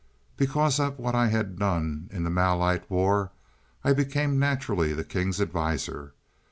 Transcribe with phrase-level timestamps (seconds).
[0.35, 3.29] "Because of what I had done in the Malite war,
[3.83, 6.13] I became naturally the King's adviser.